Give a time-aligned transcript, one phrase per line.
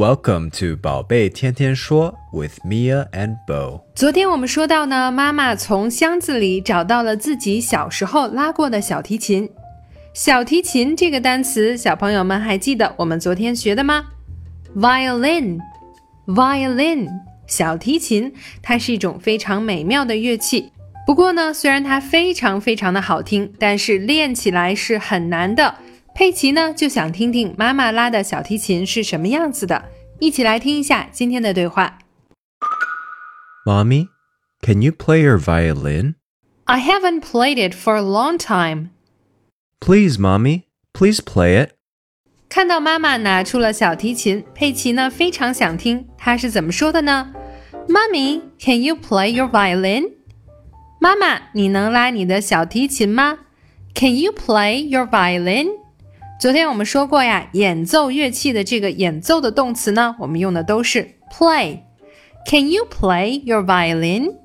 [0.00, 3.82] Welcome to 宝贝天天说 with Mia and Bo。
[3.94, 9.50] 昨天我们说到呢，妈妈从箱子里找到了自己小时候拉过的小提琴。
[10.14, 14.06] 小提琴这个单词，小朋友们还记得我们昨天学的吗
[14.74, 17.06] ？Violin，violin，
[17.46, 20.72] 小提琴，它是一种非常美妙的乐器。
[21.06, 25.74] 不过呢，虽然它非常非常的好听，但是练起来是很难的。
[26.19, 29.85] 佩奇呢就想听听妈妈拉的小提琴是什么样子的，
[30.19, 31.99] 一起来听一下今天的对话。
[33.65, 34.09] Mommy,
[34.61, 36.15] can you play your violin?
[36.65, 38.89] I haven't played it for a long time.
[39.79, 41.71] Please, Mommy, please play it.
[42.47, 47.33] 看到妈妈拿出了小提琴，佩奇呢非常想听，她是怎么说的呢？
[47.87, 50.11] Mommy, can you play your violin?
[51.01, 53.39] 妈妈，你能拉你的小提琴吗？
[53.93, 55.67] Can you play your violin?
[56.40, 61.80] 昨天我们说过呀，演奏乐器的这个演奏的动词呢，我们用的都是 play。
[62.46, 64.36] Can you play your violin?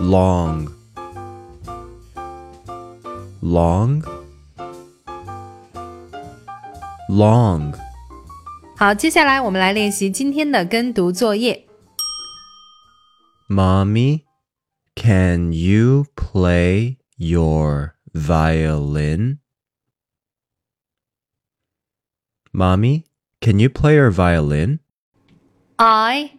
[0.00, 0.68] long
[3.42, 4.00] long
[7.08, 7.74] long
[8.76, 11.66] 好，接下来我们来练习今天的跟读作业。
[13.48, 14.20] Mommy,
[14.94, 19.39] can you play your violin?
[22.53, 23.05] Mommy,
[23.41, 24.79] can you play your violin?
[25.77, 26.33] I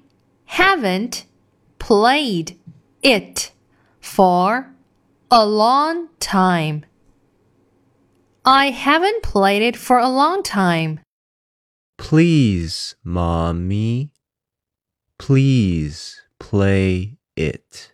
[0.47, 1.27] haven't
[1.79, 2.59] played
[3.03, 3.53] it
[4.01, 4.73] for
[5.31, 6.85] a long time.
[8.45, 11.01] I haven't played it for a long time.
[11.99, 14.13] Please, Mommy,
[15.19, 17.90] please play it.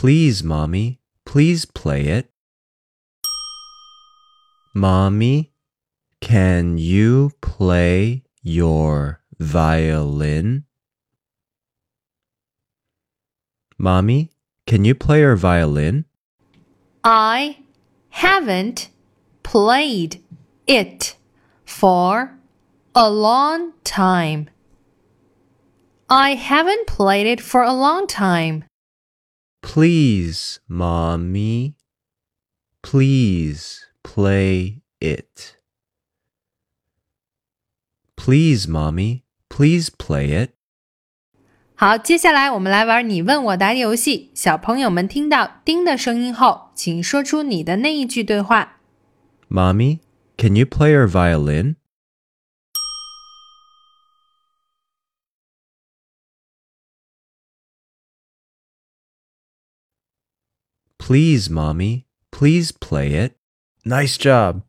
[0.00, 2.30] Please, Mommy, please play it.
[4.74, 5.52] Mommy,
[6.22, 10.64] can you play your violin?
[13.76, 14.30] Mommy,
[14.66, 16.06] can you play your violin?
[17.04, 17.58] I
[18.08, 18.88] haven't
[19.42, 20.22] played
[20.66, 21.14] it
[21.66, 22.38] for
[22.94, 24.48] a long time.
[26.08, 28.64] I haven't played it for a long time.
[29.61, 31.73] Please, Mommy,
[32.81, 35.57] please play it.
[38.15, 40.51] Please, Mommy, please play it.
[41.75, 44.31] 好，接下来我们来玩你问我答游戏。
[44.33, 48.79] 小朋友们听到“叮”的声音后，请说出你的那一句对话。
[49.49, 49.99] Mommy,
[50.37, 51.75] can you play your violin?
[61.09, 63.37] Please, Mommy, please play it.
[63.83, 64.63] Nice job.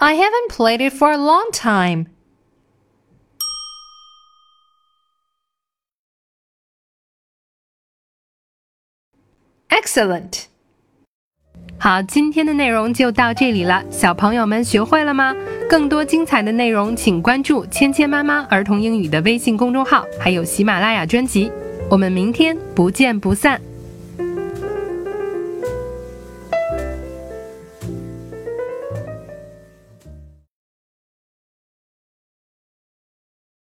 [0.00, 2.08] I haven't played it for a long time.
[9.70, 10.46] Excellent.
[11.78, 15.34] 好，今天的内容就到这里了，小朋友们学会了吗？
[15.69, 21.51] 更多精彩的内容，请关注“芊芊妈妈儿童英语”的微信公众号，还有喜马拉雅专辑。
[21.91, 23.61] 我们明天不见不散。